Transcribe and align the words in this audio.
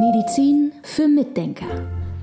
Medizin 0.00 0.72
für 0.82 1.08
Mitdenker. 1.08 1.66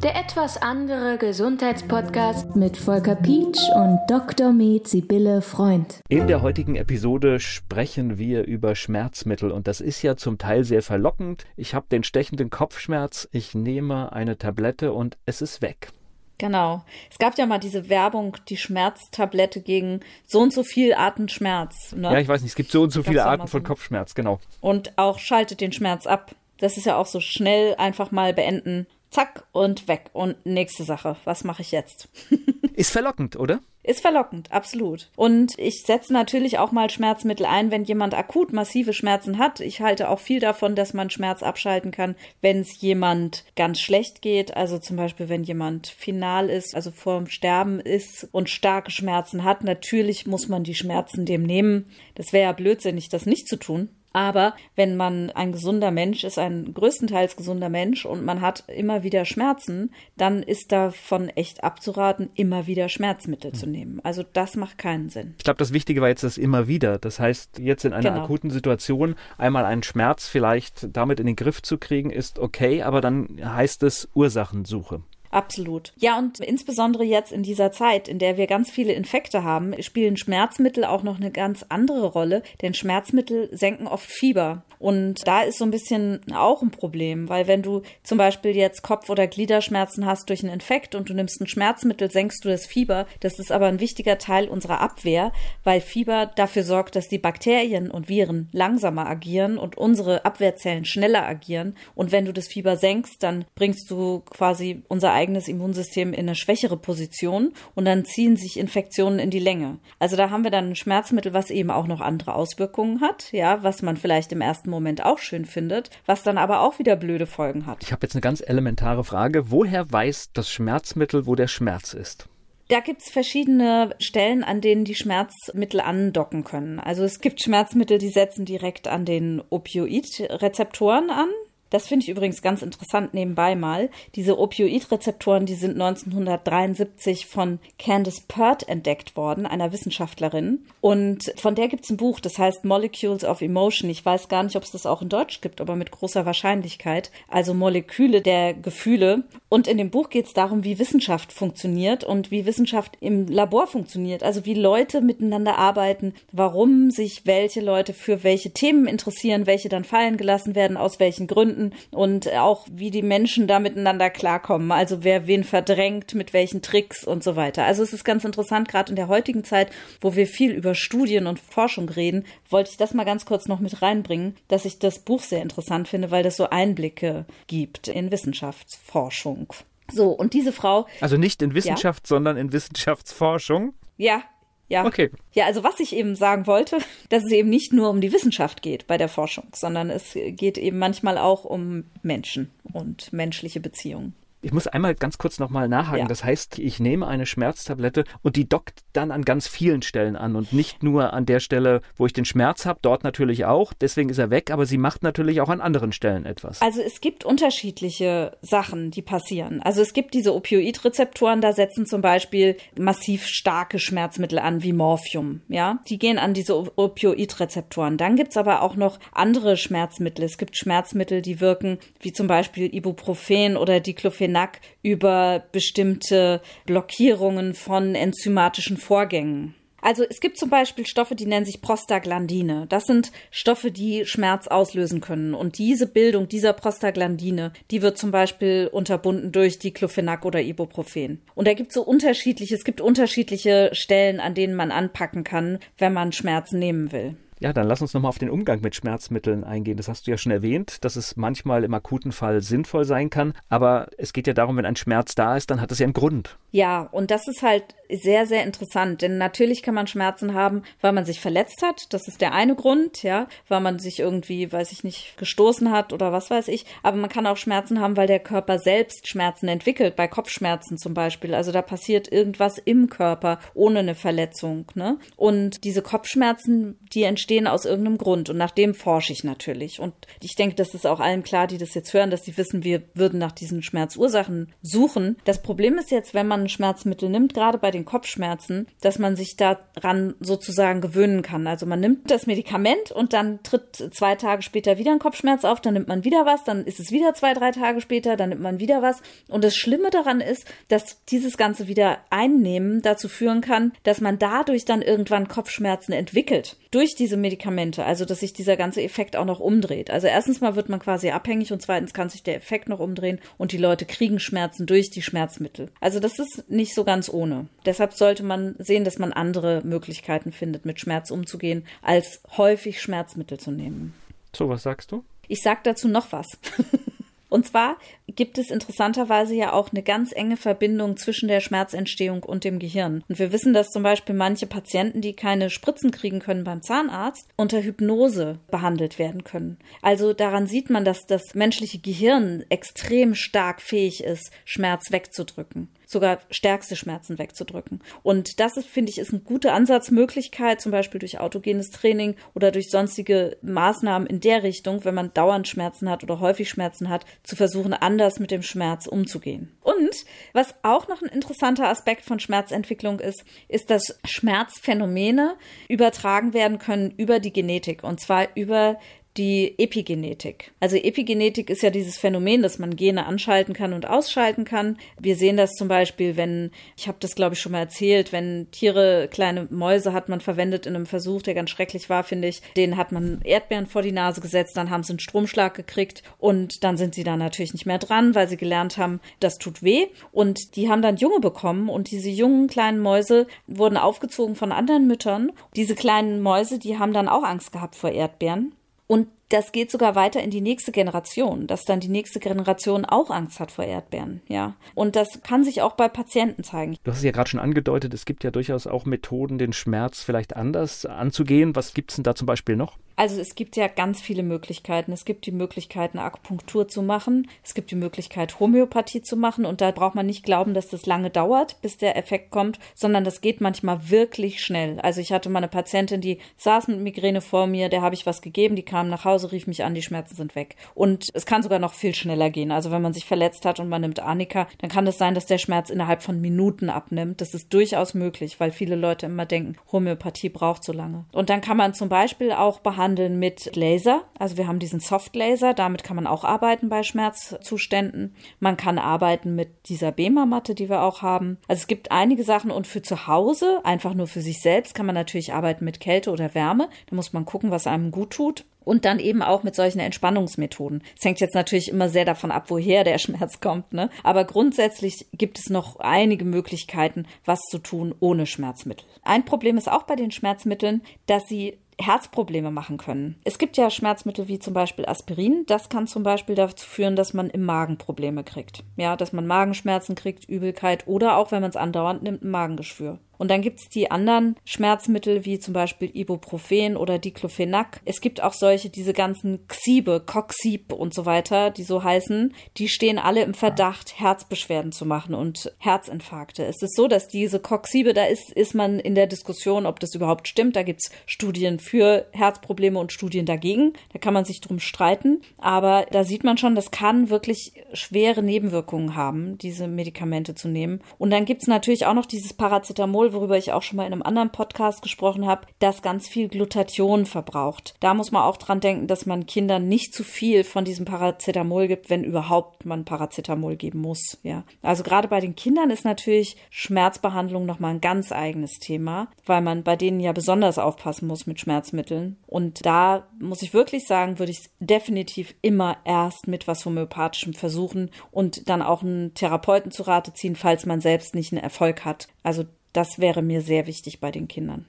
Der 0.01 0.15
etwas 0.15 0.61
andere 0.61 1.17
Gesundheitspodcast 1.17 2.55
mit 2.55 2.75
Volker 2.75 3.15
Pietsch 3.15 3.59
und 3.75 4.00
Dr. 4.08 4.51
Med 4.51 4.87
Sibylle 4.87 5.42
Freund. 5.42 6.01
In 6.09 6.27
der 6.27 6.42
heutigen 6.42 6.75
Episode 6.75 7.40
sprechen 7.40 8.18
wir 8.18 8.45
über 8.45 8.75
Schmerzmittel 8.75 9.52
und 9.52 9.68
das 9.68 9.79
ist 9.79 10.02
ja 10.02 10.16
zum 10.16 10.38
Teil 10.38 10.63
sehr 10.63 10.82
verlockend. 10.82 11.45
Ich 11.55 11.75
habe 11.75 11.86
den 11.91 12.04
stechenden 12.04 12.50
Kopfschmerz, 12.50 13.28
ich 13.32 13.54
nehme 13.54 14.12
eine 14.14 14.38
Tablette 14.38 14.94
und 14.94 15.18
es 15.25 15.41
ist 15.41 15.62
weg. 15.62 15.89
Genau. 16.38 16.83
Es 17.09 17.17
gab 17.17 17.38
ja 17.38 17.45
mal 17.45 17.57
diese 17.59 17.89
Werbung, 17.89 18.38
die 18.49 18.57
Schmerztablette 18.57 19.61
gegen 19.61 20.01
so 20.25 20.39
und 20.39 20.53
so 20.53 20.63
viel 20.63 20.93
Arten 20.93 21.29
Schmerz. 21.29 21.93
Ne? 21.95 22.11
Ja, 22.11 22.20
ich 22.20 22.27
weiß 22.27 22.41
nicht, 22.41 22.52
es 22.52 22.55
gibt 22.55 22.71
so 22.71 22.83
und 22.83 22.91
so 22.91 23.03
viele 23.03 23.25
Arten 23.25 23.47
von 23.47 23.63
Kopfschmerz, 23.63 24.13
genau. 24.13 24.39
Und 24.61 24.97
auch 24.97 25.20
schaltet 25.20 25.61
den 25.61 25.71
Schmerz 25.71 26.05
ab. 26.05 26.35
Das 26.59 26.77
ist 26.77 26.85
ja 26.85 26.97
auch 26.97 27.05
so 27.05 27.20
schnell 27.20 27.76
einfach 27.76 28.12
mal 28.12 28.34
beenden 28.34 28.88
zack 29.09 29.45
und 29.52 29.88
weg. 29.88 30.09
Und 30.13 30.45
nächste 30.45 30.84
Sache, 30.84 31.15
was 31.23 31.43
mache 31.43 31.62
ich 31.62 31.71
jetzt? 31.71 32.09
Ist 32.73 32.91
verlockend, 32.91 33.35
oder? 33.38 33.59
Ist 33.88 34.02
verlockend, 34.02 34.52
absolut. 34.52 35.09
Und 35.16 35.58
ich 35.58 35.84
setze 35.84 36.12
natürlich 36.12 36.59
auch 36.59 36.73
mal 36.73 36.90
Schmerzmittel 36.90 37.46
ein, 37.46 37.72
wenn 37.72 37.86
jemand 37.86 38.13
akut 38.16 38.52
massive 38.52 38.91
Schmerzen 38.91 39.38
hat. 39.38 39.62
Ich 39.62 39.80
halte 39.80 40.10
auch 40.10 40.20
viel 40.20 40.41
davon, 40.41 40.76
dass 40.76 40.94
man 40.94 41.10
Schmerz 41.10 41.41
abschalten 41.41 41.91
kann, 41.91 42.18
wenn 42.41 42.60
es 42.60 42.82
jemand 42.82 43.46
ganz 43.55 43.80
schlecht 43.80 44.22
geht. 44.22 44.58
Also 44.58 44.77
zum 44.77 44.98
Beispiel, 44.98 45.30
wenn 45.30 45.44
jemand 45.44 45.88
final 45.88 46.50
ist, 46.50 46.76
also 46.76 46.91
vorm 46.91 47.27
Sterben 47.27 47.80
ist 47.80 48.27
und 48.34 48.50
starke 48.50 48.91
Schmerzen 48.91 49.46
hat. 49.46 49.63
Natürlich 49.63 50.27
muss 50.27 50.49
man 50.49 50.66
die 50.66 50.76
Schmerzen 50.76 51.26
dem 51.26 51.44
nehmen. 51.44 51.90
Das 52.16 52.34
wäre 52.34 52.44
ja 52.48 52.52
blödsinnig, 52.52 53.08
das 53.08 53.26
nicht 53.26 53.48
zu 53.48 53.55
tun. 53.55 53.88
Aber 54.17 54.55
wenn 54.76 54.98
man 54.98 55.30
ein 55.30 55.52
gesunder 55.52 55.91
Mensch 55.91 56.23
ist, 56.23 56.39
ein 56.39 56.73
größtenteils 56.73 57.35
gesunder 57.35 57.70
Mensch 57.70 58.03
und 58.03 58.26
man 58.26 58.41
hat 58.41 58.63
immer 58.67 59.03
wieder 59.03 59.26
Schmerzen, 59.26 59.91
dann 60.18 60.41
ist 60.41 60.71
davon 60.71 61.29
echt 61.29 61.63
abzuraten, 61.63 62.32
immer 62.34 62.65
wieder 62.65 62.90
Schmerzmittel 62.90 63.51
zu 63.51 63.68
nehmen. 63.68 63.99
Also 64.04 64.23
das 64.34 64.56
macht 64.56 64.80
keinen 64.80 65.10
Sinn. 65.10 65.36
Ich 65.38 65.44
glaube, 65.44 65.60
das 65.60 65.72
Wichtige 65.72 66.02
war 66.02 66.08
jetzt 66.08 66.23
das 66.23 66.40
immer 66.40 66.68
wieder. 66.68 66.98
Das 66.98 67.20
heißt, 67.20 67.60
jetzt 67.60 67.86
in 67.86 67.94
einer 67.94 68.10
genau. 68.10 68.23
akuten 68.23 68.50
Situation 68.50 69.14
einmal 69.38 69.66
einen 69.66 69.84
Schmerz 69.84 70.28
vielleicht 70.28 70.88
damit 70.98 71.20
in 71.20 71.28
den 71.28 71.36
Griff 71.36 71.62
zu 71.62 71.78
kriegen, 71.78 72.10
ist 72.10 72.40
okay, 72.40 72.82
aber 72.82 73.02
dann 73.02 73.40
heißt 73.40 73.84
es 73.84 74.10
Ursachensuche. 74.16 75.04
Absolut. 75.38 75.94
Ja, 75.98 76.18
und 76.18 76.40
insbesondere 76.40 77.04
jetzt 77.04 77.32
in 77.32 77.44
dieser 77.44 77.72
Zeit, 77.72 78.08
in 78.08 78.18
der 78.18 78.38
wir 78.38 78.48
ganz 78.48 78.72
viele 78.72 78.94
Infekte 78.94 79.44
haben, 79.44 79.80
spielen 79.84 80.18
Schmerzmittel 80.18 80.84
auch 80.84 81.04
noch 81.04 81.18
eine 81.18 81.30
ganz 81.30 81.64
andere 81.70 82.08
Rolle, 82.08 82.42
denn 82.64 82.74
Schmerzmittel 82.74 83.48
senken 83.56 83.86
oft 83.86 84.10
Fieber. 84.10 84.64
Und 84.80 85.28
da 85.28 85.42
ist 85.42 85.60
so 85.60 85.66
ein 85.66 85.72
bisschen 85.72 86.22
auch 86.34 86.64
ein 86.64 86.72
Problem, 86.72 87.30
weil 87.30 87.48
wenn 87.48 87.62
du 87.62 87.84
zum 88.04 88.18
Beispiel 88.18 88.56
jetzt 88.56 88.82
Kopf- 88.82 89.10
oder 89.10 89.28
Gliederschmerzen 89.28 90.08
hast 90.08 90.30
durch 90.30 90.44
einen 90.44 90.54
Infekt 90.54 90.96
und 90.96 91.10
du 91.10 91.14
nimmst 91.14 91.40
ein 91.40 91.48
Schmerzmittel, 91.48 92.10
senkst 92.10 92.44
du 92.44 92.50
das 92.50 92.66
Fieber. 92.66 93.06
Das 93.20 93.38
ist 93.38 93.52
aber 93.52 93.68
ein 93.68 93.80
wichtiger 93.80 94.18
Teil 94.18 94.48
unserer 94.48 94.82
Abwehr, 94.82 95.32
weil 95.64 95.82
Fieber 95.82 96.32
dafür 96.36 96.64
sorgt, 96.64 96.96
dass 96.96 97.08
die 97.08 97.18
Bakterien 97.20 97.92
und 97.92 98.10
Viren 98.10 98.50
langsamer 98.52 99.08
agieren 99.08 99.60
und 99.60 99.78
unsere 99.78 100.26
Abwehrzellen 100.26 100.86
schneller 100.86 101.28
agieren. 101.28 101.76
Und 101.94 102.12
wenn 102.12 102.26
du 102.26 102.34
das 102.34 102.48
Fieber 102.48 102.76
senkst, 102.76 103.22
dann 103.22 103.46
bringst 103.54 103.90
du 103.92 104.22
quasi 104.22 104.84
unser 104.88 105.14
eigenes 105.14 105.27
Immunsystem 105.47 106.14
in 106.14 106.20
eine 106.20 106.36
schwächere 106.36 106.78
Position 106.78 107.53
und 107.75 107.86
dann 107.86 108.06
ziehen 108.06 108.38
sich 108.38 108.58
Infektionen 108.58 109.20
in 109.20 109.30
die 109.30 109.39
Länge. 109.39 109.80
Also 110.00 110.16
da 110.16 110.30
haben 110.30 110.44
wir 110.44 110.52
dann 110.52 110.70
ein 110.70 110.75
Schmerzmittel, 110.75 111.33
was 111.33 111.50
eben 111.52 111.72
auch 111.72 111.88
noch 111.88 112.02
andere 112.02 112.36
Auswirkungen 112.36 113.02
hat, 113.02 113.31
ja, 113.31 113.64
was 113.64 113.81
man 113.81 113.98
vielleicht 113.98 114.31
im 114.31 114.42
ersten 114.42 114.70
Moment 114.70 115.03
auch 115.03 115.20
schön 115.20 115.45
findet, 115.45 115.89
was 116.05 116.23
dann 116.23 116.38
aber 116.38 116.61
auch 116.61 116.80
wieder 116.80 116.95
blöde 116.95 117.25
Folgen 117.25 117.66
hat. 117.66 117.83
Ich 117.83 117.92
habe 117.92 118.05
jetzt 118.05 118.16
eine 118.16 118.22
ganz 118.22 118.42
elementare 118.45 119.03
Frage. 119.03 119.52
Woher 119.52 119.92
weiß 119.92 120.31
das 120.33 120.50
Schmerzmittel, 120.50 121.25
wo 121.25 121.36
der 121.36 121.48
Schmerz 121.48 121.94
ist? 121.94 122.28
Da 122.70 122.81
gibt's 122.81 123.09
verschiedene 123.09 123.95
Stellen, 123.99 124.43
an 124.43 124.60
denen 124.60 124.83
die 124.83 124.95
Schmerzmittel 124.95 125.80
andocken 125.80 126.43
können. 126.43 126.82
Also 126.82 127.04
es 127.04 127.21
gibt 127.21 127.42
Schmerzmittel, 127.42 127.98
die 127.98 128.09
setzen 128.09 128.43
direkt 128.43 128.89
an 128.89 129.05
den 129.05 129.41
Opioidrezeptoren 129.49 131.09
an. 131.09 131.29
Das 131.69 131.88
finde 131.88 132.03
ich 132.03 132.09
übrigens 132.09 132.41
ganz 132.41 132.61
interessant 132.61 133.13
nebenbei 133.13 133.55
mal. 133.55 133.89
Diese 134.16 134.39
Opioidrezeptoren, 134.39 135.45
die 135.45 135.55
sind 135.55 135.81
1973 135.81 137.25
von 137.25 137.59
Candice 137.78 138.22
Pert 138.28 138.67
entdeckt 138.67 139.16
worden, 139.16 139.45
einer 139.45 139.72
Wissenschaftlerin. 139.72 140.66
Und 140.81 141.33
von 141.38 141.55
der 141.55 141.67
gibt 141.67 141.83
es 141.83 141.89
ein 141.89 141.97
Buch, 141.97 142.19
das 142.19 142.38
heißt 142.38 142.66
Molecules 142.66 143.23
of 143.23 143.41
Emotion. 143.41 143.89
Ich 143.89 144.05
weiß 144.05 144.29
gar 144.29 144.44
nicht, 144.44 144.55
ob 144.55 144.63
es 144.63 144.72
das 144.72 144.85
auch 144.85 145.01
in 145.01 145.09
Deutsch 145.09 145.41
gibt, 145.41 145.61
aber 145.61 145.75
mit 145.75 145.91
großer 145.91 146.25
Wahrscheinlichkeit. 146.25 147.11
Also 147.28 147.53
Moleküle 147.53 148.22
der 148.22 148.53
Gefühle. 148.53 149.23
Und 149.49 149.67
in 149.67 149.78
dem 149.78 149.89
Buch 149.89 150.09
geht 150.09 150.25
es 150.25 150.34
darum, 150.34 150.63
wie 150.63 150.79
Wissenschaft 150.79 151.34
funktioniert 151.34 152.03
und 152.03 152.31
wie 152.31 152.45
Wissenschaft 152.45 152.97
im 152.99 153.28
Labor 153.28 153.67
funktioniert. 153.67 154.23
Also 154.23 154.45
wie 154.45 154.53
Leute 154.53 155.01
miteinander 155.01 155.57
arbeiten, 155.57 156.13
warum 156.31 156.91
sich 156.91 157.25
welche 157.25 157.61
Leute 157.61 157.94
für 157.94 158.23
welche 158.23 158.51
Themen 158.51 158.88
interessieren, 158.88 159.47
welche 159.47 159.69
dann 159.69 159.84
fallen 159.84 160.17
gelassen 160.17 160.55
werden, 160.55 160.78
aus 160.78 160.99
welchen 160.99 161.28
Gründen 161.28 161.56
finden 161.57 161.73
und 161.91 162.31
auch 162.34 162.66
wie 162.72 162.91
die 162.91 163.01
Menschen 163.01 163.47
da 163.47 163.59
miteinander 163.59 164.09
klarkommen. 164.09 164.72
Also 164.72 165.03
wer 165.03 165.28
wen 165.28 165.44
verdrängt, 165.44 166.13
mit 166.16 166.34
welchen 166.34 166.62
Tricks 166.62 167.03
und 167.03 167.23
so 167.23 167.35
weiter. 167.35 167.66
Also 167.66 167.84
es 167.84 167.94
ist 167.94 168.03
ganz 168.03 168.23
interessant, 168.23 168.68
gerade 168.68 168.91
in 168.91 168.95
der 168.95 169.07
heutigen 169.07 169.44
Zeit, 169.44 169.72
wo 170.01 170.16
wir 170.16 170.28
viel 170.28 170.51
über 170.51 170.75
Studien 170.75 171.28
und 171.28 171.40
Forschung 171.40 171.90
reden, 171.90 172.25
wollte 172.50 172.72
ich 172.72 172.78
das 172.78 172.94
mal 172.94 173.06
ganz 173.06 173.25
kurz 173.25 173.47
noch 173.47 173.59
mit 173.59 173.81
reinbringen, 173.81 174.35
dass 174.47 174.66
ich 174.66 174.79
das 174.79 175.00
Buch 175.00 175.22
sehr 175.22 175.41
interessant 175.41 175.88
finde, 175.88 176.12
weil 176.12 176.23
das 176.23 176.38
so 176.38 176.50
Einblicke 176.50 177.25
gibt 177.47 177.88
in 177.88 178.12
Wissenschaftsforschung. 178.12 179.53
So, 179.91 180.09
und 180.09 180.34
diese 180.34 180.51
Frau. 180.51 180.85
Also 181.00 181.17
nicht 181.17 181.41
in 181.41 181.53
Wissenschaft, 181.53 182.03
ja? 182.06 182.07
sondern 182.07 182.35
in 182.35 182.51
Wissenschaftsforschung. 182.51 183.73
Ja, 183.96 184.23
ja. 184.67 184.85
Okay. 184.85 185.09
Ja, 185.33 185.45
also 185.45 185.63
was 185.63 185.79
ich 185.79 185.95
eben 185.95 186.16
sagen 186.16 186.47
wollte, 186.47 186.78
dass 187.09 187.23
es 187.23 187.31
eben 187.31 187.50
nicht 187.50 187.73
nur 187.73 187.89
um 187.89 188.01
die 188.01 188.11
Wissenschaft 188.11 188.61
geht 188.61 188.88
bei 188.88 188.97
der 188.97 189.09
Forschung, 189.09 189.47
sondern 189.53 189.89
es 189.89 190.13
geht 190.13 190.57
eben 190.57 190.78
manchmal 190.79 191.17
auch 191.17 191.45
um 191.45 191.85
Menschen 192.01 192.51
und 192.73 193.11
menschliche 193.13 193.59
Beziehungen. 193.59 194.13
Ich 194.47 194.53
muss 194.53 194.66
einmal 194.66 194.96
ganz 194.96 195.18
kurz 195.18 195.40
nochmal 195.40 195.68
nachhaken. 195.68 196.00
Ja. 196.00 196.08
Das 196.08 196.24
heißt, 196.24 196.58
ich 196.58 196.80
nehme 196.80 197.06
eine 197.06 197.25
Schmerztablette 197.25 198.06
und 198.22 198.38
die 198.38 198.47
dockt 198.47 198.80
dann 198.94 199.12
an 199.12 199.25
ganz 199.25 199.46
vielen 199.46 199.81
Stellen 199.81 200.16
an 200.16 200.38
und 200.38 200.53
nicht 200.53 200.84
nur 200.84 201.12
an 201.12 201.25
der 201.25 201.41
Stelle, 201.41 201.81
wo 201.97 202.06
ich 202.06 202.13
den 202.13 202.24
Schmerz 202.24 202.66
habe, 202.66 202.80
dort 202.81 203.03
natürlich 203.03 203.44
auch. 203.44 203.74
Deswegen 203.74 204.08
ist 204.08 204.19
er 204.19 204.30
weg, 204.30 204.50
aber 204.50 204.66
sie 204.66 204.78
macht 204.78 205.03
natürlich 205.03 205.41
auch 205.41 205.50
an 205.50 205.59
anderen 205.59 205.91
Stellen 205.91 206.25
etwas. 206.25 206.62
Also 206.62 206.81
es 206.81 207.02
gibt 207.02 207.25
unterschiedliche 207.25 208.38
Sachen, 208.41 208.90
die 208.90 209.02
passieren. 209.02 209.62
Also 209.63 209.81
es 209.81 209.91
gibt 209.91 210.13
diese 210.13 210.34
Opioidrezeptoren, 210.34 211.41
da 211.41 211.52
setzen 211.52 211.85
zum 211.85 212.00
Beispiel 212.00 212.56
massiv 212.79 213.25
starke 213.25 213.79
Schmerzmittel 213.79 214.40
an, 214.40 214.64
wie 214.64 214.72
Morphium. 214.72 215.41
Ja, 215.50 215.79
die 215.90 216.00
gehen 216.00 216.19
an 216.19 216.34
diese 216.34 216.56
Opioidrezeptoren. 216.78 217.97
Dann 217.97 218.16
gibt 218.16 218.29
es 218.29 218.38
aber 218.38 218.62
auch 218.62 218.78
noch 218.78 218.97
andere 219.12 219.58
Schmerzmittel. 219.58 220.24
Es 220.24 220.38
gibt 220.38 220.56
Schmerzmittel, 220.56 221.22
die 221.22 221.41
wirken, 221.41 221.79
wie 222.00 222.14
zum 222.14 222.28
Beispiel 222.28 222.74
Ibuprofen 222.74 223.58
oder 223.58 223.81
Diclofenac 223.81 224.36
Fenac 224.37 224.59
über 224.83 225.43
bestimmte 225.51 226.41
Blockierungen 226.65 227.53
von 227.53 227.95
enzymatischen 227.95 228.77
Vorgängen. 228.77 229.55
Also 229.81 230.03
es 230.09 230.19
gibt 230.19 230.37
zum 230.37 230.49
Beispiel 230.49 230.85
Stoffe, 230.85 231.15
die 231.15 231.27
nennen 231.27 231.45
sich 231.45 231.61
Prostaglandine. 231.61 232.65
Das 232.67 232.85
sind 232.85 233.11
Stoffe, 233.31 233.71
die 233.71 234.05
Schmerz 234.05 234.47
auslösen 234.47 235.01
können. 235.01 235.33
Und 235.33 235.59
diese 235.59 235.87
Bildung 235.87 236.27
dieser 236.27 236.53
Prostaglandine, 236.53 237.53
die 237.71 237.81
wird 237.81 237.97
zum 237.97 238.11
Beispiel 238.11 238.69
unterbunden 238.71 239.31
durch 239.31 239.59
Diclofenac 239.59 240.25
oder 240.25 240.41
Ibuprofen. 240.41 241.21
Und 241.35 241.47
da 241.47 241.53
gibt 241.53 241.69
es 241.69 241.75
so 241.75 241.83
unterschiedliche, 241.83 242.55
es 242.55 242.65
gibt 242.65 242.81
unterschiedliche 242.81 243.69
Stellen, 243.73 244.19
an 244.19 244.33
denen 244.33 244.55
man 244.55 244.71
anpacken 244.71 245.23
kann, 245.23 245.59
wenn 245.77 245.93
man 245.93 246.11
Schmerzen 246.11 246.59
nehmen 246.59 246.91
will. 246.91 247.15
Ja, 247.39 247.53
dann 247.53 247.67
lass 247.67 247.81
uns 247.81 247.93
nochmal 247.93 248.09
auf 248.09 248.17
den 248.17 248.29
Umgang 248.29 248.61
mit 248.61 248.75
Schmerzmitteln 248.75 249.43
eingehen. 249.43 249.77
Das 249.77 249.87
hast 249.87 250.07
du 250.07 250.11
ja 250.11 250.17
schon 250.17 250.31
erwähnt, 250.31 250.83
dass 250.83 250.95
es 250.95 251.15
manchmal 251.15 251.63
im 251.63 251.73
akuten 251.73 252.11
Fall 252.11 252.41
sinnvoll 252.41 252.84
sein 252.84 253.09
kann. 253.09 253.34
Aber 253.49 253.89
es 253.97 254.11
geht 254.11 254.25
ja 254.25 254.34
darum, 254.34 254.57
wenn 254.57 254.66
ein 254.66 254.75
Schmerz 254.75 255.13
da 255.13 255.37
ist, 255.37 255.51
dann 255.51 255.61
hat 255.61 255.72
es 255.72 255.79
ja 255.79 255.85
einen 255.85 255.93
Grund. 255.93 256.38
Ja, 256.51 256.81
und 256.92 257.12
das 257.12 257.28
ist 257.28 257.44
halt 257.44 257.75
sehr, 257.89 258.25
sehr 258.25 258.44
interessant. 258.44 259.01
Denn 259.01 259.18
natürlich 259.18 259.62
kann 259.62 259.75
man 259.75 259.88
Schmerzen 259.88 260.34
haben, 260.34 260.63
weil 260.81 260.94
man 260.94 261.06
sich 261.06 261.19
verletzt 261.19 261.62
hat. 261.62 261.94
Das 261.94 262.07
ist 262.07 262.22
der 262.22 262.34
eine 262.34 262.56
Grund, 262.56 263.04
ja, 263.04 263.28
weil 263.48 263.62
man 263.62 263.80
sich 263.80 264.00
irgendwie, 264.00 264.51
weiß 264.51 264.72
ich 264.72 264.83
nicht, 264.83 265.16
gestoßen 265.18 265.72
hat 265.72 265.94
oder 265.94 266.12
was 266.12 266.30
weiß 266.30 266.48
ich. 266.48 266.66
Aber 266.81 266.98
man 266.98 267.10
kann 267.10 267.28
auch 267.28 267.38
Schmerzen 267.38 267.80
haben, 267.80 267.98
weil 267.98 268.07
der 268.07 268.19
Körper 268.19 268.57
selbst 268.57 269.07
Schmerzen 269.07 269.48
entwickelt, 269.48 269.95
bei 269.95 270.07
Kopfschmerzen 270.07 270.78
zum 270.78 270.94
Beispiel. 270.94 271.33
Also 271.36 271.51
da 271.51 271.62
passiert 271.62 272.12
irgendwas 272.12 272.57
im 272.57 272.90
Körper 272.90 273.40
ohne 273.54 273.80
eine 273.80 273.95
Verletzung. 273.95 274.66
Ne? 274.74 274.98
Und 275.16 275.63
diese 275.63 275.81
Kopfschmerzen, 275.81 276.80
die 276.94 277.04
entstehen 277.04 277.27
entstehen 277.28 277.48
aus 277.48 277.66
irgendeinem 277.66 277.98
Grund 277.98 278.30
und 278.30 278.38
nach 278.38 278.52
dem 278.52 278.74
forsche 278.74 279.12
ich 279.12 279.26
natürlich. 279.26 279.82
Und 279.82 279.94
ich 280.22 280.36
denke, 280.36 280.56
das 280.56 280.74
ist 280.74 280.88
auch 280.88 281.02
allen 281.02 281.24
klar, 281.24 281.46
die 281.46 281.58
das 281.58 281.74
jetzt 281.74 281.94
hören, 281.94 282.10
dass 282.10 282.24
sie 282.24 282.38
wissen, 282.38 282.64
wir 282.64 282.84
würden 282.94 283.20
nach 283.20 283.34
diesen 283.34 283.62
Schmerzursachen 283.62 284.54
suchen. 284.62 285.18
Das 285.26 285.42
Problem 285.42 285.78
ist 285.78 285.92
jetzt, 285.92 286.14
wenn 286.14 286.28
man 286.28 286.44
ein 286.44 286.50
Schmerzmittel 286.50 287.10
nimmt, 287.10 287.34
gerade 287.34 287.58
bei 287.58 287.70
den 287.70 287.84
Kopfschmerzen, 287.84 288.68
dass 288.80 288.98
man 288.98 289.18
sich 289.18 289.36
daran 289.36 290.16
sozusagen 290.22 290.80
gewöhnen 290.80 291.22
kann. 291.22 291.48
Also 291.48 291.66
man 291.66 291.82
nimmt 291.82 292.10
das 292.10 292.28
Medikament 292.28 292.94
und 292.94 293.12
dann 293.12 293.44
tritt 293.44 293.76
zwei 293.76 294.16
Tage 294.16 294.42
später 294.42 294.78
wieder 294.78 294.94
ein 294.94 295.00
Kopfschmerz 295.00 295.44
auf, 295.44 295.60
dann 295.60 295.74
nimmt 295.74 295.90
man 295.90 296.06
wieder 296.06 296.26
was, 296.26 296.46
dann 296.46 296.64
ist 296.64 296.80
es 296.80 296.92
wieder 296.92 297.14
zwei, 297.14 297.34
drei 297.34 297.52
Tage 297.52 297.82
später, 297.82 298.16
dann 298.16 298.30
nimmt 298.30 298.42
man 298.42 298.62
wieder 298.62 298.82
was. 298.82 299.02
Und 299.28 299.44
das 299.44 299.58
Schlimme 299.58 299.90
daran 299.90 300.22
ist, 300.22 300.46
dass 300.70 301.04
dieses 301.06 301.36
Ganze 301.36 301.68
wieder 301.68 301.98
einnehmen 302.10 302.82
dazu 302.82 303.10
führen 303.10 303.42
kann, 303.42 303.74
dass 303.84 304.00
man 304.00 304.18
dadurch 304.18 304.64
dann 304.64 304.82
irgendwann 304.82 305.28
Kopfschmerzen 305.28 305.92
entwickelt. 305.92 306.56
Durch 306.72 306.96
diese 306.96 307.17
Medikamente. 307.22 307.86
Also, 307.86 308.06
dass 308.06 308.19
sich 308.19 308.34
dieser 308.34 308.58
ganze 308.58 308.81
Effekt 308.81 309.16
auch 309.16 309.25
noch 309.25 309.40
umdreht. 309.40 309.90
Also 309.92 310.08
erstens 310.08 310.42
mal 310.42 310.56
wird 310.56 310.69
man 310.69 310.80
quasi 310.80 311.10
abhängig 311.10 311.52
und 311.52 311.62
zweitens 311.62 311.94
kann 311.94 312.10
sich 312.10 312.24
der 312.24 312.36
Effekt 312.36 312.69
noch 312.69 312.80
umdrehen 312.80 313.19
und 313.38 313.52
die 313.52 313.58
Leute 313.58 313.86
kriegen 313.86 314.19
Schmerzen 314.19 314.66
durch 314.66 314.90
die 314.90 315.02
Schmerzmittel. 315.02 315.69
Also 315.80 316.00
das 316.00 316.19
ist 316.19 316.50
nicht 316.50 316.74
so 316.74 316.84
ganz 316.84 317.10
ohne. 317.10 317.48
Deshalb 317.66 317.94
sollte 317.94 318.24
man 318.24 318.56
sehen, 318.60 318.84
dass 318.84 319.00
man 319.00 319.14
andere 319.14 319.62
Möglichkeiten 319.64 320.31
findet, 320.31 320.66
mit 320.66 320.80
Schmerz 320.80 321.12
umzugehen, 321.12 321.66
als 321.81 322.22
häufig 322.38 322.81
Schmerzmittel 322.81 323.40
zu 323.40 323.52
nehmen. 323.52 323.94
So, 324.36 324.50
was 324.50 324.64
sagst 324.64 324.92
du? 324.92 325.04
Ich 325.28 325.42
sag 325.42 325.64
dazu 325.64 325.88
noch 325.88 326.12
was. 326.12 326.28
Und 327.30 327.46
zwar 327.46 327.78
gibt 328.08 328.38
es 328.38 328.50
interessanterweise 328.50 329.36
ja 329.36 329.54
auch 329.54 329.72
eine 329.72 329.84
ganz 329.84 330.12
enge 330.14 330.38
Verbindung 330.38 330.98
zwischen 330.98 331.28
der 331.28 331.42
Schmerzentstehung 331.42 332.24
und 332.24 332.44
dem 332.44 332.60
Gehirn. 332.60 333.04
Und 333.08 333.20
wir 333.20 333.32
wissen, 333.32 333.54
dass 333.54 333.70
zum 333.70 333.84
Beispiel 333.84 334.16
manche 334.16 334.48
Patienten, 334.48 335.02
die 335.02 335.14
keine 335.14 335.50
Spritzen 335.50 335.92
kriegen 335.92 336.20
können 336.20 336.44
beim 336.44 336.62
Zahnarzt, 336.62 337.30
unter 337.36 337.62
Hypnose 337.62 338.40
behandelt 338.50 338.98
werden 338.98 339.24
können. 339.24 339.58
Also 339.82 340.14
daran 340.14 340.48
sieht 340.48 340.70
man, 340.70 340.86
dass 340.86 341.06
das 341.06 341.36
menschliche 341.36 341.80
Gehirn 341.80 342.46
extrem 342.50 343.14
stark 343.14 343.62
fähig 343.62 344.04
ist, 344.04 344.32
Schmerz 344.46 344.92
wegzudrücken 344.92 345.70
sogar 345.88 346.19
stärkste 346.30 346.75
Schmerzen 346.75 347.18
wegzudrücken. 347.18 347.81
Und 348.04 348.39
das 348.39 348.57
ist, 348.57 348.68
finde 348.68 348.92
ich, 348.92 349.00
ist 349.00 349.12
eine 349.12 349.22
gute 349.22 349.54
Ansatzmöglichkeit, 349.54 350.62
zum 350.62 350.72
Beispiel 350.72 351.00
durch 351.00 351.19
autogenes 351.19 351.72
Training 351.72 352.16
oder 352.36 352.51
durch 352.51 352.69
sonstige 352.69 353.38
Maßnahmen 353.42 354.07
in 354.07 354.19
der 354.19 354.44
Richtung, 354.44 354.84
wenn 354.86 354.94
man 354.94 355.13
dauernd 355.13 355.48
Schmerzen 355.48 355.89
hat 355.89 356.04
oder 356.04 356.19
häufig 356.19 356.50
Schmerzen 356.50 356.89
hat, 356.89 357.06
zu 357.24 357.36
versuchen, 357.36 357.74
anders 357.74 358.19
mit 358.19 358.31
dem 358.31 358.44
Schmerz 358.44 358.86
umzugehen. 358.86 359.57
Und 359.62 360.06
was 360.34 360.54
auch 360.62 360.88
noch 360.88 361.01
ein 361.01 361.10
interessanter 361.10 361.69
Aspekt 361.69 362.04
von 362.04 362.19
Schmerzentwicklung 362.19 363.00
ist, 363.00 363.24
ist, 363.48 363.69
dass 363.69 363.98
Schmerzphänomene 364.04 365.38
übertragen 365.69 366.33
werden 366.33 366.60
können 366.60 366.94
über 366.98 367.19
die 367.19 367.33
Genetik 367.33 367.83
und 367.83 368.00
zwar 368.00 368.28
über 368.36 368.78
die 369.18 369.56
Epigenetik. 369.58 370.52
Also 370.60 370.75
Epigenetik 370.78 371.50
ist 371.50 371.64
ja 371.64 371.69
dieses 371.69 371.98
Phänomen, 371.98 372.42
dass 372.42 372.60
man 372.60 372.75
Gene 372.75 373.06
anschalten 373.06 373.54
kann 373.54 373.74
und 373.74 373.88
ausschalten 373.88 374.46
kann. 374.46 374.78
Wir 375.00 375.16
sehen 375.16 375.38
das 375.38 375.54
zum 375.54 375.68
Beispiel, 375.68 376.18
wenn, 376.18 376.52
ich 376.78 376.88
habe 376.88 376.98
das 377.00 377.16
glaube 377.16 377.34
ich 377.34 377.42
schon 377.42 377.52
mal 377.52 377.60
erzählt, 377.60 378.12
wenn 378.12 378.48
Tiere, 378.52 379.08
kleine 379.10 379.48
Mäuse 379.50 379.94
hat 379.94 380.10
man 380.10 380.22
verwendet 380.22 380.66
in 380.66 380.75
einem 380.75 380.86
Versuch, 380.86 381.22
der 381.22 381.34
ganz 381.34 381.50
schrecklich 381.50 381.90
war, 381.90 382.04
finde 382.04 382.28
ich. 382.28 382.42
Den 382.56 382.78
hat 382.78 382.92
man 382.92 383.22
Erdbeeren 383.24 383.66
vor 383.66 383.81
die 383.81 383.92
Nase 383.92 384.22
gesetzt, 384.22 384.56
dann 384.56 384.69
haben 384.69 384.84
sie 384.84 384.94
einen 384.94 385.00
Stromschlag 385.00 385.56
gekriegt 385.56 386.04
und 386.19 386.64
dann 386.64 386.78
sind 386.78 386.94
sie 386.94 387.04
da 387.04 387.18
natürlich 387.18 387.54
nicht 387.54 387.66
mehr 387.66 387.80
dran, 387.80 388.14
weil 388.14 388.28
sie 388.28 388.38
gelernt 388.38 388.78
haben, 388.78 389.00
das 389.19 389.38
tut 389.38 389.64
weh. 389.64 389.88
Und 390.12 390.56
die 390.56 390.69
haben 390.69 390.81
dann 390.81 390.98
Junge 390.98 391.19
bekommen 391.19 391.69
und 391.69 391.90
diese 391.92 392.10
jungen 392.10 392.48
kleinen 392.48 392.80
Mäuse 392.80 393.28
wurden 393.48 393.78
aufgezogen 393.78 394.36
von 394.36 394.52
anderen 394.52 394.88
Müttern. 394.88 395.31
Diese 395.56 395.75
kleinen 395.75 396.22
Mäuse, 396.22 396.60
die 396.60 396.78
haben 396.78 396.94
dann 396.94 397.08
auch 397.08 397.24
Angst 397.24 397.52
gehabt 397.52 397.75
vor 397.75 397.92
Erdbeeren 397.92 398.54
und 398.88 399.07
das 399.30 399.51
geht 399.51 399.69
sogar 399.69 399.95
weiter 399.95 400.24
in 400.24 400.30
die 400.30 400.39
nächste 400.39 400.72
Generation, 400.72 401.48
dass 401.48 401.66
dann 401.66 401.81
die 401.81 401.89
nächste 401.89 402.19
Generation 402.19 402.86
auch 402.86 403.10
Angst 403.10 403.42
hat 403.42 403.51
vor 403.51 403.66
Erdbeeren, 403.66 404.22
ja. 404.28 404.56
Und 404.74 404.95
das 404.95 405.22
kann 405.22 405.44
sich 405.44 405.62
auch 405.62 405.74
bei 405.74 405.89
Patienten 405.89 406.45
zeigen. 406.45 406.78
Du 406.84 406.92
hast 406.92 407.00
es 407.00 407.04
ja 407.04 407.12
gerade 407.12 407.30
schon 407.30 407.42
angedeutet, 407.42 407.94
es 407.94 408.06
gibt 408.06 408.24
ja 408.24 408.31
durchaus 408.31 408.68
auch 408.68 408.86
Methoden, 408.86 409.38
den 409.38 409.51
Schmerz 409.51 410.01
vielleicht 410.01 410.36
anders 410.36 410.86
anzugehen. 410.86 411.56
Was 411.56 411.74
gibt 411.74 411.92
es 411.92 411.98
denn 411.98 412.04
da 412.04 412.16
zum 412.16 412.25
Beispiel 412.25 412.56
noch? 412.56 412.78
Also 412.98 413.22
es 413.22 413.36
gibt 413.36 413.56
ja 413.56 413.68
ganz 413.68 414.02
viele 414.02 414.24
Möglichkeiten. 414.24 414.92
Es 414.92 415.06
gibt 415.06 415.28
die 415.28 415.32
Möglichkeit, 415.32 415.92
eine 415.94 416.02
Akupunktur 416.02 416.68
zu 416.68 416.82
machen. 416.82 417.30
Es 417.44 417.54
gibt 417.54 417.70
die 417.70 417.76
Möglichkeit, 417.76 418.40
Homöopathie 418.40 419.04
zu 419.04 419.16
machen. 419.16 419.46
Und 419.46 419.62
da 419.62 419.70
braucht 419.70 419.94
man 419.94 420.08
nicht 420.08 420.26
glauben, 420.26 420.56
dass 420.56 420.70
das 420.70 420.88
lange 420.88 421.12
dauert, 421.12 421.62
bis 421.62 421.78
der 421.78 421.96
Effekt 421.96 422.32
kommt, 422.32 422.58
sondern 422.74 423.04
das 423.04 423.22
geht 423.22 423.40
manchmal 423.40 423.92
wirklich 423.92 424.42
schnell. 424.42 424.80
Also 424.80 425.00
ich 425.00 425.12
hatte 425.12 425.30
mal 425.30 425.38
eine 425.38 425.48
Patientin, 425.48 426.02
die 426.02 426.18
saß 426.38 426.70
mit 426.70 426.80
Migräne 426.80 427.22
vor 427.22 427.46
mir, 427.46 427.70
der 427.70 427.84
habe 427.84 427.94
ich 427.94 428.08
was 428.08 428.24
gegeben, 428.24 428.56
die 428.56 428.64
kam 428.64 428.90
nach 428.90 429.06
Hause, 429.06 429.32
rief 429.32 429.46
mich 429.46 429.64
an, 429.64 429.76
die 429.76 429.84
Schmerzen 429.84 430.16
sind 430.16 430.36
weg. 430.36 430.56
Und 430.74 431.10
es 431.14 431.28
kann 431.28 431.44
sogar 431.44 431.60
noch 431.60 431.74
viel 431.74 431.94
schneller 431.94 432.32
gehen. 432.32 432.52
Also 432.52 432.72
wenn 432.72 432.82
man 432.82 432.94
sich 432.94 433.06
verletzt 433.06 433.46
hat 433.46 433.60
und 433.60 433.70
man 433.70 433.82
nimmt 433.82 434.00
Anika, 434.00 434.48
dann 434.58 434.72
kann 434.72 434.88
es 434.88 434.98
sein, 434.98 435.14
dass 435.14 435.28
der 435.28 435.38
Schmerz 435.38 435.70
innerhalb 435.70 436.02
von 436.02 436.20
Minuten 436.20 436.72
abnimmt. 436.72 437.22
Das 437.22 437.36
ist 437.36 437.54
durchaus 437.54 437.94
möglich, 437.94 438.40
weil 438.40 438.52
viele 438.52 438.76
Leute 438.76 439.06
immer 439.06 439.28
denken, 439.28 439.56
Homöopathie 439.72 440.30
braucht 440.30 440.64
so 440.64 440.74
lange. 440.74 441.06
Und 441.12 441.30
dann 441.30 441.42
kann 441.42 441.58
man 441.58 441.76
zum 441.76 441.90
Beispiel 441.90 442.32
auch 442.32 442.60
behandeln, 442.62 442.87
behandeln 442.88 443.19
mit 443.19 443.56
Laser. 443.57 444.04
Also 444.18 444.38
wir 444.38 444.48
haben 444.48 444.60
diesen 444.60 444.80
Soft 444.80 445.13
Laser, 445.13 445.54
damit 445.54 445.84
kann 445.84 445.98
man 445.98 446.07
auch 446.07 446.24
arbeiten 446.24 446.69
bei 446.69 446.84
Schmerzzuständen. 446.84 448.16
Man 448.39 448.56
kann 448.56 448.78
arbeiten 448.78 449.36
mit 449.36 449.50
dieser 449.68 449.92
BEMA-Matte, 449.92 450.56
die 450.56 450.69
wir 450.69 450.81
auch 450.81 451.01
haben. 451.01 451.38
Also 451.50 451.62
es 451.62 451.68
gibt 451.68 451.92
einige 451.92 452.24
Sachen 452.24 452.50
und 452.50 452.66
für 452.66 452.81
zu 452.81 453.07
Hause, 453.07 453.60
einfach 453.66 453.94
nur 453.94 454.07
für 454.07 454.22
sich 454.22 454.42
selbst, 454.42 454.74
kann 454.74 454.86
man 454.86 454.95
natürlich 454.95 455.34
arbeiten 455.34 455.66
mit 455.66 455.81
Kälte 455.81 456.12
oder 456.12 456.34
Wärme. 456.34 456.69
Da 456.89 456.95
muss 456.95 457.12
man 457.12 457.25
gucken, 457.25 457.51
was 457.51 457.68
einem 457.68 457.92
gut 457.92 458.12
tut 458.12 458.45
und 458.63 458.86
dann 458.86 459.00
eben 459.00 459.22
auch 459.22 459.44
mit 459.44 459.56
solchen 459.56 459.80
Entspannungsmethoden. 459.80 460.81
Es 460.98 461.04
hängt 461.04 461.19
jetzt 461.19 461.36
natürlich 461.36 461.69
immer 461.69 461.90
sehr 461.90 462.06
davon 462.06 462.31
ab, 462.31 462.45
woher 462.48 462.86
der 462.86 462.98
Schmerz 463.00 463.42
kommt, 463.42 463.74
ne? 463.74 463.90
Aber 464.04 464.24
grundsätzlich 464.24 465.07
gibt 465.12 465.40
es 465.40 465.50
noch 465.50 465.80
einige 465.80 466.24
Möglichkeiten, 466.24 467.06
was 467.25 467.42
zu 467.50 467.60
tun 467.60 467.94
ohne 468.00 468.25
Schmerzmittel. 468.25 468.88
Ein 469.04 469.25
Problem 469.25 469.57
ist 469.57 469.69
auch 469.69 469.83
bei 469.83 469.98
den 469.98 470.12
Schmerzmitteln, 470.12 470.83
dass 471.06 471.28
sie 471.28 471.57
Herzprobleme 471.80 472.52
machen 472.52 472.78
können. 472.78 473.16
Es 473.24 473.38
gibt 473.38 473.56
ja 473.56 473.70
Schmerzmittel 473.70 474.28
wie 474.28 474.40
zum 474.40 474.54
Beispiel 474.54 474.86
Aspirin. 474.86 475.44
Das 475.48 475.70
kann 475.70 475.88
zum 475.88 476.04
Beispiel 476.04 476.36
dazu 476.36 476.66
führen, 476.66 476.96
dass 476.96 477.14
man 477.14 477.30
im 477.30 477.44
Magen 477.44 477.78
Probleme 477.78 478.24
kriegt. 478.24 478.64
Ja, 478.78 478.96
dass 478.96 479.14
man 479.14 479.28
Magenschmerzen 479.28 479.96
kriegt, 479.96 480.28
Übelkeit 480.28 480.88
oder 480.88 481.18
auch, 481.18 481.32
wenn 481.32 481.42
man 481.42 481.52
es 481.52 481.56
andauernd 481.56 482.02
nimmt, 482.02 482.24
ein 482.24 482.32
Magengeschwür. 482.32 483.00
Und 483.18 483.31
dann 483.31 483.42
gibt 483.42 483.60
es 483.60 483.69
die 483.69 483.92
anderen 483.92 484.36
Schmerzmittel 484.46 485.25
wie 485.25 485.40
zum 485.40 485.54
Beispiel 485.54 485.90
Ibuprofen 485.94 486.78
oder 486.78 487.00
Diclofenac. 487.00 487.81
Es 487.86 488.02
gibt 488.02 488.22
auch 488.22 488.34
solche, 488.34 488.69
diese 488.69 488.94
ganzen 488.94 489.48
Xibe, 489.48 490.02
Coxib 490.06 490.74
und 490.74 490.94
so 490.94 491.06
weiter, 491.06 491.52
die 491.52 491.64
so 491.64 491.84
heißen, 491.84 492.34
die 492.58 492.69
stehen 492.69 493.00
alle 493.00 493.24
im 493.24 493.34
Verdacht, 493.34 494.00
Herzbeschwerden 494.00 494.72
zu 494.72 494.86
machen 494.86 495.16
und 495.16 495.54
Herzinfarkte. 495.60 496.46
Es 496.46 496.62
ist 496.62 496.75
so, 496.75 496.88
dass 496.88 497.08
diese 497.08 497.40
Coxibe, 497.40 497.94
da 497.94 498.06
ist, 498.06 498.31
ist 498.31 498.56
man 498.56 498.80
in 498.80 498.96
der 498.96 499.08
Diskussion, 499.08 499.66
ob 499.66 499.80
das 499.80 499.96
überhaupt 499.96 500.28
stimmt. 500.28 500.56
Da 500.56 500.64
gibt 500.64 500.81
es 500.84 500.92
Studien 501.06 501.60
für 501.60 502.08
Herzprobleme 502.12 502.80
und 502.80 502.92
Studien 502.92 503.25
dagegen. 503.25 503.74
Da 503.94 504.00
kann 504.00 504.14
man 504.14 504.25
sich 504.25 504.42
drum 504.42 504.60
streiten. 504.60 505.22
Aber 505.38 505.86
da 505.92 506.04
sieht 506.04 506.24
man 506.24 506.38
schon, 506.38 506.56
das 506.56 506.72
kann 506.72 507.10
wirklich 507.10 507.54
schwere 507.74 508.24
Nebenwirkungen 508.24 508.95
haben, 508.95 509.38
diese 509.38 509.68
Medikamente 509.68 510.36
zu 510.36 510.47
nehmen. 510.47 510.81
Und 510.97 511.12
dann 511.12 511.26
gibt 511.26 511.42
es 511.42 511.47
natürlich 511.47 511.86
auch 511.86 511.94
noch 511.94 512.05
dieses 512.05 512.33
Paracetamol, 512.33 513.06
Paracetamol, 513.07 513.13
worüber 513.13 513.37
ich 513.37 513.51
auch 513.51 513.61
schon 513.61 513.77
mal 513.77 513.85
in 513.85 513.93
einem 513.93 514.03
anderen 514.03 514.31
Podcast 514.31 514.81
gesprochen 514.81 515.25
habe, 515.25 515.47
das 515.59 515.81
ganz 515.81 516.07
viel 516.07 516.27
Glutathion 516.27 517.05
verbraucht. 517.05 517.75
Da 517.79 517.93
muss 517.93 518.11
man 518.11 518.23
auch 518.23 518.37
dran 518.37 518.59
denken, 518.59 518.87
dass 518.87 519.05
man 519.05 519.25
Kindern 519.25 519.67
nicht 519.67 519.93
zu 519.93 520.03
viel 520.03 520.43
von 520.43 520.65
diesem 520.65 520.85
Paracetamol 520.85 521.67
gibt, 521.67 521.89
wenn 521.89 522.03
überhaupt 522.03 522.65
man 522.65 522.85
Paracetamol 522.85 523.55
geben 523.55 523.79
muss. 523.79 524.17
Ja, 524.23 524.43
also 524.61 524.83
gerade 524.83 525.07
bei 525.07 525.19
den 525.19 525.35
Kindern 525.35 525.69
ist 525.69 525.85
natürlich 525.85 526.37
Schmerzbehandlung 526.49 527.45
noch 527.45 527.59
mal 527.59 527.69
ein 527.69 527.81
ganz 527.81 528.11
eigenes 528.11 528.59
Thema, 528.59 529.07
weil 529.25 529.41
man 529.41 529.63
bei 529.63 529.75
denen 529.75 529.99
ja 529.99 530.11
besonders 530.11 530.57
aufpassen 530.57 531.07
muss 531.07 531.27
mit 531.27 531.39
Schmerzmitteln. 531.39 532.17
Und 532.27 532.65
da 532.65 533.07
muss 533.19 533.41
ich 533.41 533.53
wirklich 533.53 533.85
sagen, 533.85 534.19
würde 534.19 534.31
ich 534.31 534.39
es 534.39 534.49
definitiv 534.59 535.35
immer 535.41 535.77
erst 535.85 536.27
mit 536.27 536.47
was 536.47 536.65
homöopathischem 536.65 537.33
versuchen 537.33 537.91
und 538.11 538.49
dann 538.49 538.61
auch 538.61 538.81
einen 538.81 539.13
Therapeuten 539.13 539.71
zu 539.71 539.83
Rate 539.83 540.13
ziehen, 540.13 540.35
falls 540.35 540.65
man 540.65 540.81
selbst 540.81 541.15
nicht 541.15 541.31
einen 541.31 541.43
Erfolg 541.43 541.85
hat. 541.85 542.07
Also 542.23 542.45
das 542.74 543.00
wäre 543.00 543.21
mir 543.21 543.41
sehr 543.41 543.67
wichtig 543.67 544.00
bei 544.00 544.12
den 544.12 544.27
Kindern. 544.27 544.65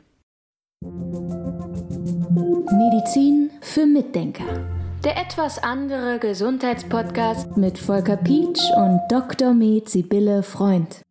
Medizin 2.71 3.51
für 3.61 3.87
Mitdenker. 3.87 4.45
Der 5.05 5.17
etwas 5.17 5.63
andere 5.63 6.19
Gesundheitspodcast 6.19 7.57
mit 7.57 7.79
Volker 7.79 8.17
Pietsch 8.17 8.63
und 8.77 9.01
Dr. 9.09 9.55
Med 9.55 9.89
Sibylle 9.89 10.43
Freund. 10.43 11.03